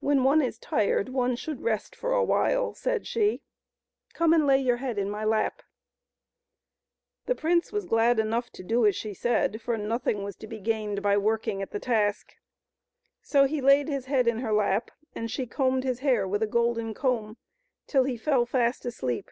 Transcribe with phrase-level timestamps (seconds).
[0.00, 3.40] When one is tired, one should rest for a while," said she;"
[4.12, 5.62] come and lay your head in my lap."
[7.26, 10.58] The prince was glad enough to do as she said, for nothing was to be
[10.58, 12.34] gained by working at that task.
[13.22, 16.48] So he laid his head in her lap, and she combed his hair with a
[16.48, 17.36] golden comb
[17.86, 19.30] till he fell fast asleep.